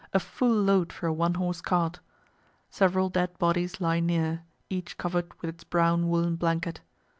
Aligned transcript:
a 0.13 0.19
full 0.19 0.49
load 0.51 0.91
for 0.91 1.05
a 1.05 1.13
one 1.13 1.35
horse 1.35 1.61
cart. 1.61 1.99
Several 2.71 3.07
dead 3.09 3.37
bodies 3.37 3.79
lie 3.79 3.99
near, 3.99 4.41
each 4.67 4.97
cover'd 4.97 5.31
with 5.41 5.49
its 5.53 5.63
brown 5.63 6.09
woolen 6.09 6.37
blanket. 6.37 6.81